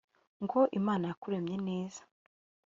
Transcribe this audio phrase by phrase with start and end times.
[0.43, 2.01] ngo imana yakuremye neza